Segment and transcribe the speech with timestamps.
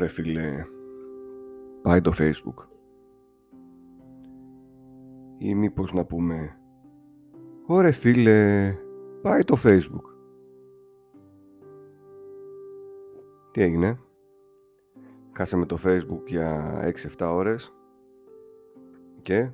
[0.00, 0.66] Ωραία φίλε,
[1.82, 2.66] πάει το facebook.
[5.38, 6.58] Ή μήπως να πούμε
[7.66, 8.72] Ωραία φίλε,
[9.22, 10.04] πάει το facebook
[13.50, 13.98] Τι έγινε.
[15.32, 16.80] Χάσαμε το facebook για
[17.18, 17.74] 6-7 ώρες
[19.22, 19.50] και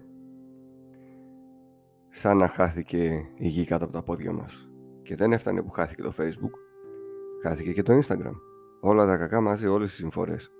[2.09, 4.69] σαν να χάθηκε η γη κάτω από τα πόδια μας.
[5.03, 6.53] Και δεν έφτανε που χάθηκε το facebook
[7.43, 8.46] χάθηκε και το instagram
[8.87, 10.51] όλα τα κακά μαζί όλες τις συμφορές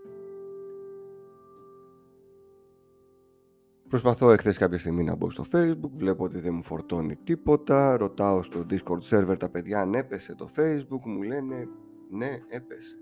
[3.89, 8.43] Προσπαθώ εχθές κάποια στιγμή να μπω στο facebook, βλέπω ότι δεν μου φορτώνει τίποτα, ρωτάω
[8.43, 11.69] στο discord server τα παιδιά αν έπεσε το facebook, μου λένε
[12.11, 12.97] ναι έπεσε.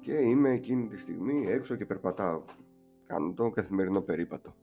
[0.00, 2.42] Και είμαι εκείνη τη στιγμή έξω και περπατάω.
[3.06, 4.54] Κάνω το καθημερινό περίπατο.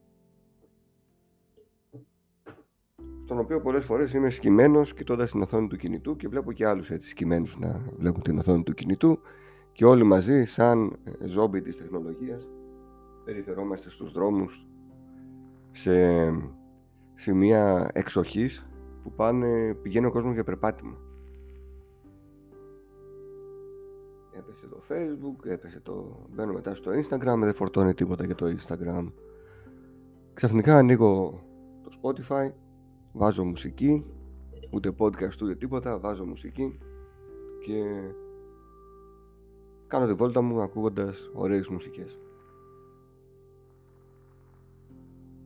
[3.26, 6.90] Στον οποίο πολλές φορές είμαι σκυμμένος κοιτώντας την οθόνη του κινητού και βλέπω και άλλους
[6.90, 9.20] έτσι σκυμμένους να βλέπουν την οθόνη του κινητού
[9.72, 10.96] και όλοι μαζί σαν
[11.26, 12.50] ζόμπι της τεχνολογίας
[13.24, 14.66] περιφερόμαστε στους δρόμους
[15.72, 15.92] σε
[17.16, 18.68] σημεία εξοχής
[19.04, 20.98] που πάνε, πηγαίνει ο κόσμος για περπάτημα.
[24.38, 26.26] Έπεσε το facebook, έπεσε το...
[26.36, 29.12] μπαίνω μετά στο instagram, δεν φορτώνει τίποτα για το instagram.
[30.34, 31.44] Ξαφνικά ανοίγω
[31.84, 32.52] το spotify,
[33.16, 34.06] βάζω μουσική,
[34.72, 36.80] ούτε podcast ούτε τίποτα, βάζω μουσική
[37.66, 37.84] και
[39.88, 42.18] κάνω τη βόλτα μου ακούγοντας ωραίες μουσικές.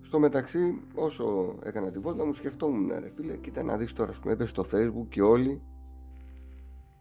[0.01, 4.33] Στο μεταξύ, όσο έκανα τη βόλτα μου, σκεφτόμουν, ρε φίλε, κοίτα να δεις τώρα, πούμε,
[4.33, 5.61] έπεσε στο facebook και όλοι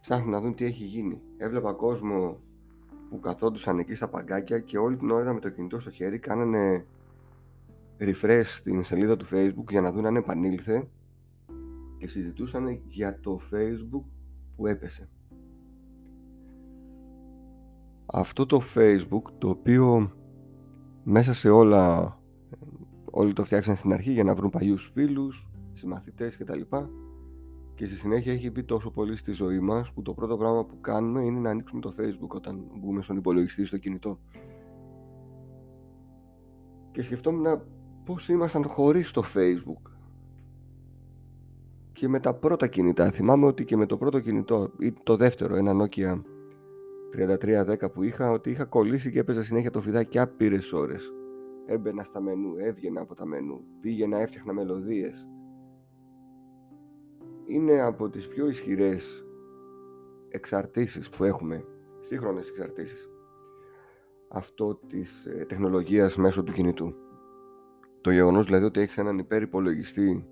[0.01, 1.21] ψάχνουν να δουν τι έχει γίνει.
[1.37, 2.37] Έβλεπα κόσμο
[3.09, 6.85] που καθόντουσαν εκεί στα παγκάκια και όλη την ώρα με το κινητό στο χέρι κάνανε
[7.99, 10.87] refresh στην σελίδα του facebook για να δουν αν επανήλθε
[11.97, 14.03] και συζητούσαν για το facebook
[14.55, 15.09] που έπεσε.
[18.05, 20.11] Αυτό το facebook το οποίο
[21.03, 22.13] μέσα σε όλα
[23.11, 26.61] Όλοι το φτιάξαν στην αρχή για να βρουν παλιούς φίλους, συμμαθητές κτλ.
[27.75, 30.79] Και στη συνέχεια έχει μπει τόσο πολύ στη ζωή μας που το πρώτο πράγμα που
[30.81, 34.19] κάνουμε είναι να ανοίξουμε το facebook όταν μπούμε στον υπολογιστή στο κινητό.
[36.91, 37.61] Και σκεφτόμουν
[38.05, 39.91] πώς ήμασταν χωρίς το facebook;
[41.93, 45.55] Και με τα πρώτα κινητά, θυμάμαι ότι και με το πρώτο κινητό ή το δεύτερο,
[45.55, 46.21] ένα Nokia
[47.11, 51.13] 3310 που είχα, ότι είχα κολλήσει και έπαιζα συνέχεια το φιδάκι άπειρες ώρες
[51.69, 55.27] έμπαινα στα μενού, έβγαινα από τα μενού, πήγαινα, έφτιαχνα μελωδίες.
[57.45, 59.25] Είναι από τις πιο ισχυρές
[60.29, 61.65] εξαρτήσεις που έχουμε,
[61.99, 63.09] σύγχρονες εξαρτήσεις,
[64.27, 66.93] αυτό της ε, τεχνολογίας μέσω του κινητού.
[68.01, 70.25] Το γεγονός δηλαδή ότι έχεις έναν υπερυπολογιστή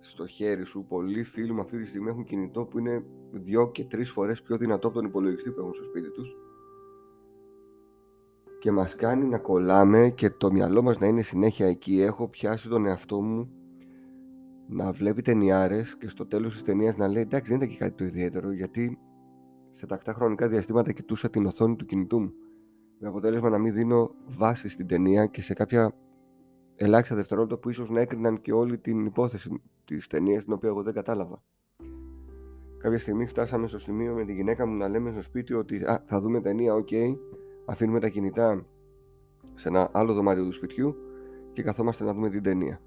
[0.00, 3.84] στο χέρι σου, πολλοί φίλοι μου αυτή τη στιγμή έχουν κινητό που είναι δυο και
[3.84, 6.36] τρεις φορές πιο δυνατό από τον υπολογιστή που έχουν στο σπίτι τους
[8.58, 12.00] και μας κάνει να κολλάμε και το μυαλό μας να είναι συνέχεια εκεί.
[12.00, 13.50] Έχω πιάσει τον εαυτό μου
[14.68, 17.92] να βλέπει ταινιάρες και στο τέλος της ταινίας να λέει εντάξει δεν ήταν και κάτι
[17.96, 18.98] το ιδιαίτερο γιατί
[19.72, 22.32] σε τακτά χρονικά διαστήματα κοιτούσα την οθόνη του κινητού μου
[22.98, 25.94] με αποτέλεσμα να μην δίνω βάση στην ταινία και σε κάποια
[26.78, 30.82] ελάχιστα δευτερόλεπτα που ίσως να έκριναν και όλη την υπόθεση της ταινίας την οποία εγώ
[30.82, 31.42] δεν κατάλαβα.
[32.78, 36.02] Κάποια στιγμή φτάσαμε στο σημείο με τη γυναίκα μου να λέμε στο σπίτι ότι α,
[36.06, 36.88] θα δούμε ταινία, οκ,
[37.64, 38.64] αφήνουμε τα κινητά
[39.54, 40.96] σε ένα άλλο δωμάτιο του σπιτιού
[41.52, 42.80] και καθόμαστε να δούμε την ταινία.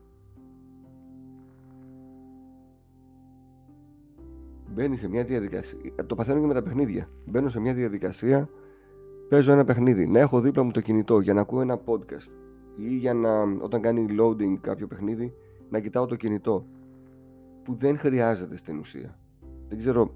[4.73, 5.79] Μπαίνει σε μια διαδικασία.
[6.07, 7.09] Το παθαίνω και με τα παιχνίδια.
[7.25, 8.49] Μπαίνω σε μια διαδικασία,
[9.29, 10.07] παίζω ένα παιχνίδι.
[10.07, 12.29] Να έχω δίπλα μου το κινητό για να ακούω ένα podcast.
[12.89, 15.33] Ή για να, όταν κάνει loading κάποιο παιχνίδι,
[15.69, 16.65] να κοιτάω το κινητό.
[17.63, 19.19] Που δεν χρειάζεται στην ουσία.
[19.67, 20.11] Δεν ξέρω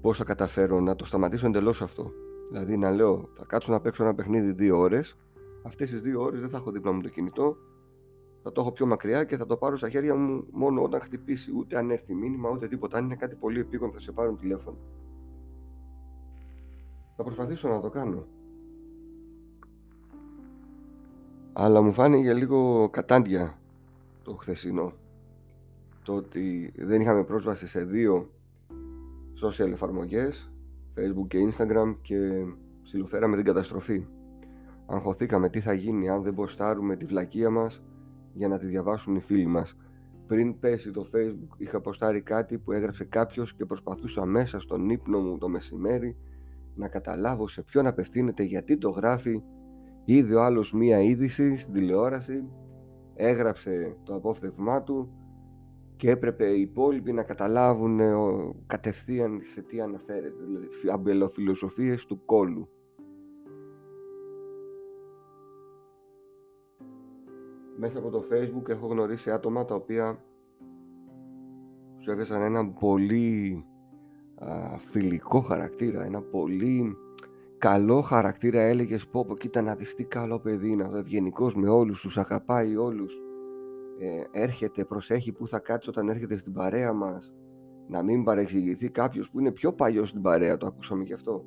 [0.00, 2.12] πώς θα καταφέρω να το σταματήσω εντελώς αυτό.
[2.48, 5.16] Δηλαδή να λέω, θα κάτσω να παίξω ένα παιχνίδι δύο ώρες.
[5.62, 7.56] Αυτές τις δύο ώρες δεν θα έχω δίπλα μου το κινητό.
[8.42, 11.52] Θα το έχω πιο μακριά και θα το πάρω στα χέρια μου μόνο όταν χτυπήσει.
[11.56, 12.98] Ούτε αν έρθει μήνυμα, ούτε τίποτα.
[12.98, 14.76] Αν είναι κάτι πολύ επίγον, θα σε πάρουν τηλέφωνο.
[17.16, 18.26] Θα προσπαθήσω να το κάνω.
[21.52, 23.58] Αλλά μου φάνηκε λίγο κατάντια
[24.22, 24.92] το χθεσινό.
[26.02, 28.30] Το ότι δεν είχαμε πρόσβαση σε δύο
[29.42, 30.50] social εφαρμογές
[30.96, 32.44] facebook και instagram και
[32.82, 34.06] ψιλοφέραμε την καταστροφή.
[34.86, 37.82] Αγχωθήκαμε τι θα γίνει αν δεν ποστάρουμε τη βλακεία μας
[38.32, 39.76] για να τη διαβάσουν οι φίλοι μας.
[40.26, 45.18] Πριν πέσει το facebook είχα ποστάρει κάτι που έγραψε κάποιος και προσπαθούσα μέσα στον ύπνο
[45.18, 46.16] μου το μεσημέρι
[46.74, 49.42] να καταλάβω σε ποιον απευθύνεται γιατί το γράφει
[50.04, 52.44] είδε ο άλλος μία είδηση στην τηλεόραση
[53.14, 55.12] έγραψε το απόφθεγμά του
[55.96, 58.14] και έπρεπε οι υπόλοιποι να καταλάβουν ε,
[58.66, 62.68] κατευθείαν σε τι αναφέρεται, δηλαδή αμπελοφιλοσοφίες του κόλου.
[67.76, 70.24] Μέσα από το facebook έχω γνωρίσει άτομα τα οποία
[71.98, 73.64] σου έβεσαν ένα πολύ
[74.90, 76.96] φιλικό χαρακτήρα, ένα πολύ
[77.62, 82.00] καλό χαρακτήρα έλεγες πω πω κοίτα να δεις τι καλό παιδί είναι ευγενικός με όλους,
[82.00, 83.12] τους αγαπάει όλους
[83.98, 87.32] ε, έρχεται, προσέχει που θα κάτσει όταν έρχεται στην παρέα μας
[87.88, 91.44] να μην παρεξηγηθεί κάποιος που είναι πιο παλιός στην παρέα, το ακούσαμε και αυτό.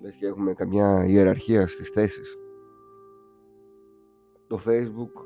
[0.00, 2.38] Λες και έχουμε καμιά ιεραρχία στις θέσεις.
[4.46, 5.24] Το facebook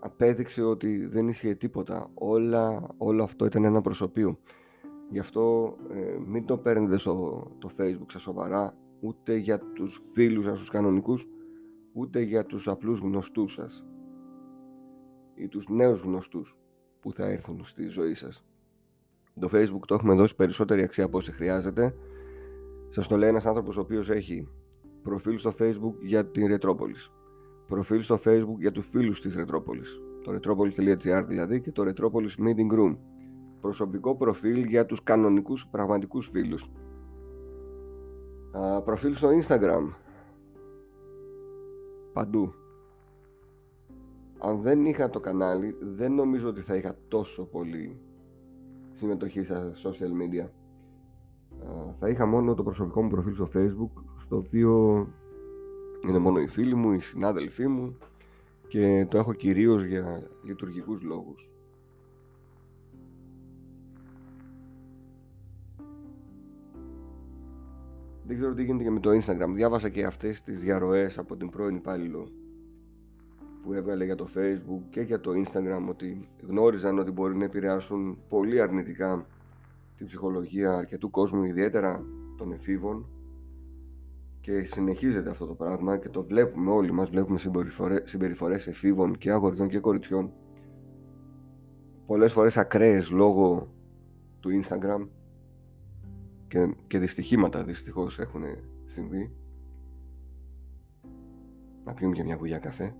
[0.00, 2.10] απέδειξε ότι δεν ίσχυε τίποτα.
[2.14, 4.38] Όλα, όλο αυτό ήταν ένα προσωπείο
[5.12, 10.44] Γι' αυτό ε, μην το παίρνετε στο το facebook σας σοβαρά ούτε για τους φίλους
[10.44, 11.26] σας τους κανονικούς
[11.92, 13.84] ούτε για τους απλούς γνωστούς σας
[15.34, 16.56] ή τους νέους γνωστούς
[17.00, 18.44] που θα έρθουν στη ζωή σας.
[19.40, 21.94] Το facebook το έχουμε δώσει περισσότερη αξία από όσοι χρειάζεται.
[22.88, 24.48] Σας το λέει ένας άνθρωπος ο οποίος έχει
[25.02, 27.10] προφίλ στο facebook για την Ρετρόπολης,
[27.66, 32.78] προφίλ στο facebook για τους φίλους της Ρετρόπολης, το retropolis.gr δηλαδή και το Retropolis Meeting
[32.78, 32.96] Room
[33.62, 36.70] προσωπικό προφίλ για τους κανονικούς πραγματικούς φίλους.
[38.52, 39.94] Α, προφίλ στο Instagram.
[42.12, 42.52] Παντού.
[44.38, 48.00] Αν δεν είχα το κανάλι δεν νομίζω ότι θα είχα τόσο πολύ
[48.92, 50.48] συμμετοχή στα social media.
[51.98, 55.06] Θα είχα μόνο το προσωπικό μου προφίλ στο facebook στο οποίο
[56.08, 57.96] είναι μόνο οι φίλοι μου, οι συνάδελφοί μου
[58.68, 61.51] και το έχω κυρίως για λειτουργικούς λόγους
[68.26, 69.52] Δεν ξέρω τι γίνεται και με το Instagram.
[69.54, 72.28] Διάβασα και αυτές τις διαρροές από την πρώην υπάλληλο
[73.62, 78.18] που έβγαλε για το Facebook και για το Instagram ότι γνώριζαν ότι μπορεί να επηρεάσουν
[78.28, 79.26] πολύ αρνητικά
[79.96, 82.04] την ψυχολογία αρκετού κόσμου, ιδιαίτερα
[82.36, 83.06] των εφήβων.
[84.40, 87.38] Και συνεχίζεται αυτό το πράγμα και το βλέπουμε όλοι μας, βλέπουμε
[88.04, 90.32] συμπεριφορές εφήβων και αγοριών και κοριτσιών.
[92.06, 93.68] Πολλές φορές ακραίες λόγω
[94.40, 95.06] του Instagram
[96.52, 98.42] και, και δυστυχήματα δυστυχώς έχουν
[98.84, 99.30] συμβεί.
[101.84, 102.94] Να πιούμε και μια γουλιά καφέ.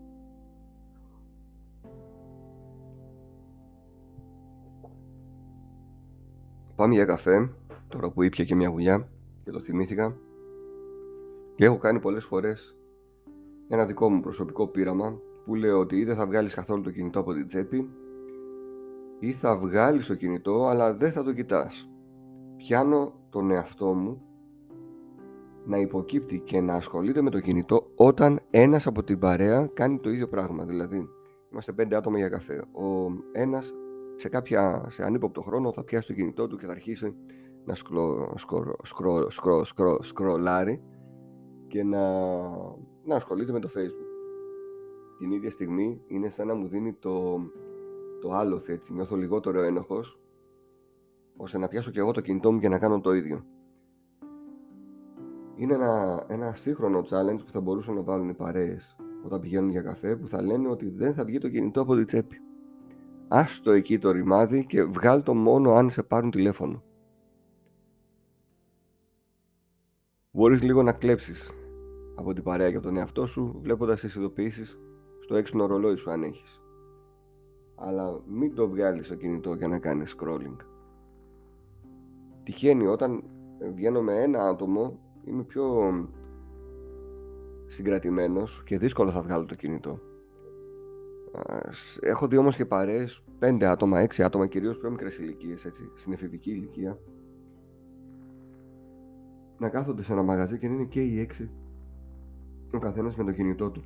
[6.76, 7.50] Πάμε για καφέ
[7.88, 9.08] τώρα που ήπια και μια γουλιά
[9.44, 10.16] και το θυμήθηκα.
[11.54, 12.76] Και έχω κάνει πολλές φορές
[13.68, 17.20] ένα δικό μου προσωπικό πείραμα που λέω ότι ή δεν θα βγάλεις καθόλου το κινητό
[17.20, 17.90] από την τσέπη
[19.18, 21.86] ή θα βγάλεις το κινητό αλλά δεν θα το κοιτάς
[22.62, 24.22] πιάνω τον εαυτό μου
[25.64, 30.10] να υποκύπτει και να ασχολείται με το κινητό όταν ένας από την παρέα κάνει το
[30.10, 30.64] ίδιο πράγμα.
[30.64, 31.08] Δηλαδή,
[31.52, 32.58] είμαστε πέντε άτομα για καφέ.
[32.58, 33.74] Ο ένας
[34.16, 37.14] σε, κάποια, σε ανύποπτο χρόνο θα πιάσει το κινητό του και θα αρχίσει
[37.64, 40.82] να σκρο, σκρο, σκρο, σκρο, σκρο, σκρολάρει
[41.68, 42.20] και να,
[43.04, 44.10] να ασχολείται με το facebook.
[45.18, 47.40] Την ίδια στιγμή είναι σαν να μου δίνει το,
[48.20, 50.21] το άλλο έτσι, νιώθω λιγότερο ένοχος
[51.36, 53.44] ώστε να πιάσω και εγώ το κινητό μου και να κάνω το ίδιο.
[55.56, 59.82] Είναι ένα, ένα σύγχρονο challenge που θα μπορούσαν να βάλουν οι παρέες όταν πηγαίνουν για
[59.82, 62.40] καφέ που θα λένε ότι δεν θα βγει το κινητό από την τσέπη.
[63.28, 66.82] Άστο εκεί το ρημάδι και βγάλ το μόνο αν σε πάρουν τηλέφωνο.
[70.30, 71.50] Μπορείς λίγο να κλέψεις
[72.14, 74.78] από την παρέα και από τον εαυτό σου βλέποντας τις ειδοποιήσεις
[75.20, 76.60] στο έξινο ρολόι σου αν έχεις.
[77.74, 80.56] Αλλά μην το βγάλεις το κινητό για να κάνεις scrolling
[82.44, 83.22] τυχαίνει όταν
[83.74, 85.92] βγαίνω με ένα άτομο είμαι πιο
[87.66, 89.98] συγκρατημένος και δύσκολο θα βγάλω το κινητό.
[92.00, 96.12] Έχω δει όμως και παρέες, πέντε άτομα, έξι άτομα, κυρίως πιο μικρές ηλικίες, έτσι, στην
[96.12, 96.98] εφηβική ηλικία,
[99.58, 101.50] να κάθονται σε ένα μαγαζί και να είναι και οι έξι
[102.72, 103.84] ο καθένας με το κινητό του.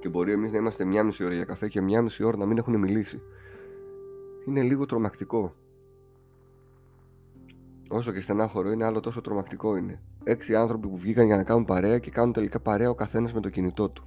[0.00, 2.46] Και μπορεί εμείς να είμαστε μια μισή ώρα για καφέ και μια μισή ώρα να
[2.46, 3.20] μην έχουν μιλήσει.
[4.46, 5.54] Είναι λίγο τρομακτικό.
[7.88, 10.00] Όσο και στενάχωρο είναι, άλλο τόσο τρομακτικό είναι.
[10.24, 13.40] Έξι άνθρωποι που βγήκαν για να κάνουν παρέα και κάνουν τελικά παρέα ο καθένας με
[13.40, 14.04] το κινητό του.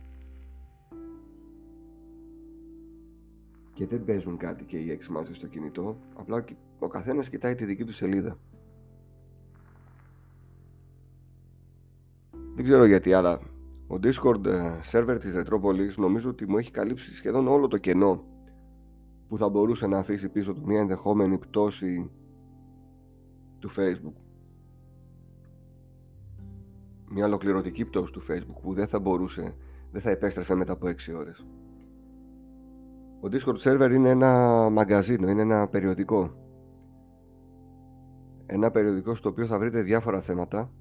[3.73, 6.45] Και δεν παίζουν κάτι και οι έξι μαζί στο κινητό, απλά
[6.79, 8.37] ο καθένας κοιτάει τη δική του σελίδα.
[12.55, 13.39] Δεν ξέρω γιατί, αλλά
[13.87, 18.23] ο Discord ε, server της Retropolis νομίζω ότι μου έχει καλύψει σχεδόν όλο το κενό
[19.27, 22.09] που θα μπορούσε να αφήσει πίσω του μια ενδεχόμενη πτώση
[23.59, 24.21] του Facebook.
[27.11, 29.55] Μια ολοκληρωτική πτώση του Facebook που δεν θα μπορούσε,
[29.91, 31.45] δεν θα επέστρεφε μετά από 6 ώρες.
[33.21, 36.33] Ο Discord server είναι ένα μαγκαζίνο, είναι ένα περιοδικό.
[38.45, 40.71] Ένα περιοδικό στο οποίο θα βρείτε διάφορα θέματα.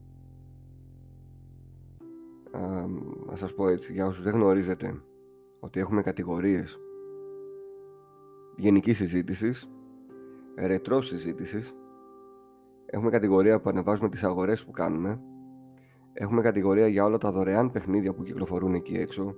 [3.27, 5.03] Να σας πω έτσι, για όσους δεν γνωρίζετε,
[5.61, 6.79] ότι έχουμε κατηγορίες
[8.57, 9.69] γενικής συζήτησης,
[10.57, 11.75] ρετρός συζήτησης,
[12.91, 15.21] έχουμε κατηγορία που ανεβάζουμε τις αγορές που κάνουμε,
[16.13, 19.35] έχουμε κατηγορία για όλα τα δωρεάν παιχνίδια που κυκλοφορούν εκεί έξω,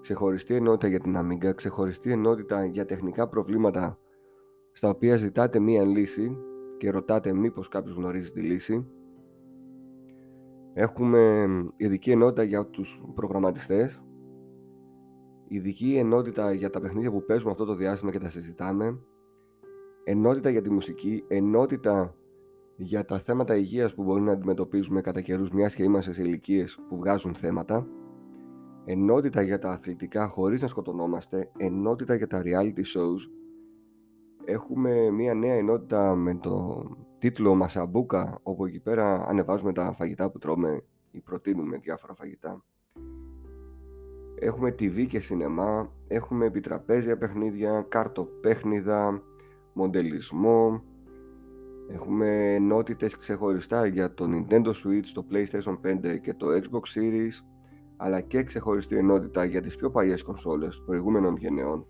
[0.00, 3.98] ξεχωριστή ενότητα για την Amiga, ξεχωριστή ενότητα για τεχνικά προβλήματα
[4.72, 6.36] στα οποία ζητάτε μία λύση
[6.78, 8.86] και ρωτάτε μήπως κάποιος γνωρίζει τη λύση.
[10.72, 14.02] Έχουμε ειδική ενότητα για τους προγραμματιστές,
[15.48, 18.98] ειδική ενότητα για τα παιχνίδια που παίζουμε αυτό το διάστημα και τα συζητάμε,
[20.04, 22.14] ενότητα για τη μουσική, ενότητα
[22.82, 26.78] για τα θέματα υγείας που μπορεί να αντιμετωπίζουμε κατά καιρούς μιας και είμαστε σε ηλικίες
[26.88, 27.86] που βγάζουν θέματα,
[28.84, 33.20] ενότητα για τα αθλητικά χωρίς να σκοτωνόμαστε, ενότητα για τα reality shows.
[34.44, 36.84] Έχουμε μια νέα ενότητα με το
[37.18, 42.64] τίτλο Μασαμπούκα, όπου εκεί πέρα ανεβάζουμε τα φαγητά που τρώμε ή προτείνουμε διάφορα φαγητά.
[44.34, 49.22] Έχουμε TV και σινεμά, έχουμε επιτραπέζια παιχνίδια, κάρτο-παιχνίδα,
[49.72, 50.82] μοντελισμό,
[51.92, 57.44] έχουμε ενότητες ξεχωριστά για το Nintendo Switch, το PlayStation 5 και το Xbox Series,
[57.96, 61.86] αλλά και ξεχωριστή ενότητα για τις πιο παλιές κονσόλες προηγούμενων γενεών.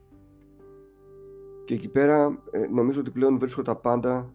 [1.64, 4.32] Και εκεί πέρα ε, νομίζω ότι πλέον βρίσκω τα πάντα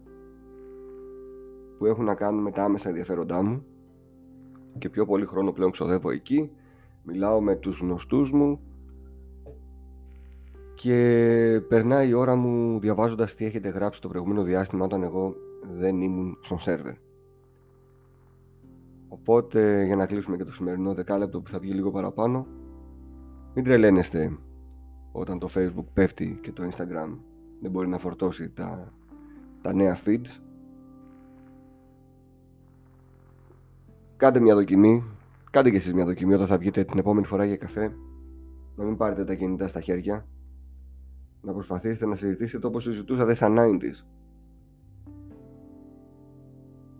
[1.78, 3.64] που έχουν να κάνουν με τα άμεσα ενδιαφέροντά μου
[4.78, 6.50] και πιο πολύ χρόνο πλέον ξοδεύω εκεί.
[7.02, 8.60] Μιλάω με τους γνωστούς μου
[10.74, 15.36] και περνάει η ώρα μου διαβάζοντας τι έχετε γράψει το προηγούμενο διάστημα όταν εγώ
[15.78, 16.94] δεν ήμουν στον σερβερ.
[19.08, 22.46] Οπότε για να κλείσουμε και το σημερινό δεκάλεπτο που θα βγει λίγο παραπάνω
[23.54, 24.38] μην τρελαίνεστε
[25.12, 27.18] όταν το facebook πέφτει και το instagram
[27.60, 28.92] δεν μπορεί να φορτώσει τα,
[29.62, 30.40] τα νέα feeds.
[34.16, 35.04] Κάντε μια δοκιμή
[35.56, 37.96] κάντε και εσείς μια δοκιμή όταν θα βγείτε την επόμενη φορά για καφέ.
[38.76, 40.26] Να μην πάρετε τα κινητά στα χέρια.
[41.40, 44.04] Να προσπαθήσετε να συζητήσετε όπως συζητούσατε σαν 90's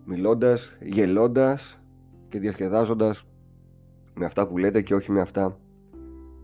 [0.09, 1.79] μιλώντας, γελώντας
[2.29, 3.25] και διασκεδάζοντας
[4.15, 5.59] με αυτά που λέτε και όχι με αυτά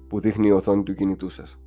[0.08, 1.58] που δείχνει η οθόνη του κινητού σας.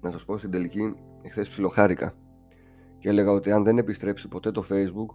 [0.00, 2.14] Να σας πω στην τελική, εχθές ψιλοχάρηκα
[2.98, 5.14] και έλεγα ότι αν δεν επιστρέψει ποτέ το facebook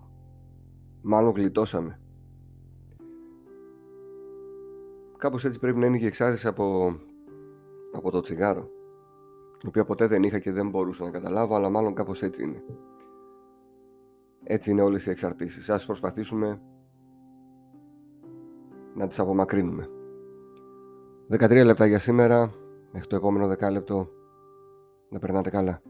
[1.02, 2.00] μάλλον γλιτώσαμε.
[5.18, 6.96] Κάπως έτσι πρέπει να είναι και εξάρτηση από,
[7.94, 8.70] από το τσιγάρο
[9.64, 12.64] η οποία ποτέ δεν είχα και δεν μπορούσα να καταλάβω αλλά μάλλον κάπως έτσι είναι.
[14.44, 15.70] Έτσι είναι όλες οι εξαρτήσεις.
[15.70, 16.62] Ας προσπαθήσουμε
[18.96, 19.90] να τις απομακρύνουμε.
[21.30, 22.54] 13 λεπτά για σήμερα.
[22.92, 24.10] Μέχρι το επόμενο δεκάλεπτο
[25.10, 25.82] να περνάτε καλά.